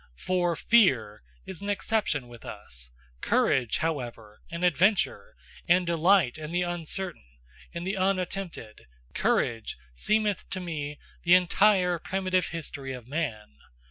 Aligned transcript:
For 0.17 0.55
FEAR 0.55 1.21
is 1.45 1.61
an 1.61 1.69
exception 1.69 2.27
with 2.27 2.43
us. 2.43 2.89
Courage, 3.21 3.77
however, 3.85 4.39
and 4.49 4.65
adventure, 4.65 5.35
and 5.67 5.85
delight 5.85 6.39
in 6.39 6.51
the 6.51 6.63
uncertain, 6.63 7.27
in 7.71 7.83
the 7.83 7.97
unattempted 7.97 8.87
COURAGE 9.13 9.77
seemeth 9.93 10.49
to 10.49 10.59
me 10.59 10.97
the 11.21 11.35
entire 11.35 11.99
primitive 11.99 12.47
history 12.47 12.93
of 12.93 13.07
man. 13.07 13.59